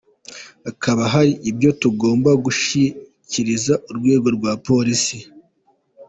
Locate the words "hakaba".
0.65-1.03